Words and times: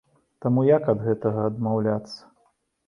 Таму 0.45 0.63
як 0.69 0.89
ад 0.93 1.03
гэтага 1.09 1.47
адмаўляцца? 1.51 2.19